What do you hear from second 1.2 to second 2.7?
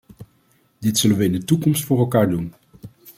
in de toekomst voor elk jaar doen.